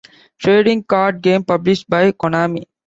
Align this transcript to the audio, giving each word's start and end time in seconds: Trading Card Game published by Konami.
Trading 0.39 0.81
Card 0.89 1.21
Game 1.21 1.43
published 1.43 1.87
by 1.87 2.11
Konami. 2.11 2.65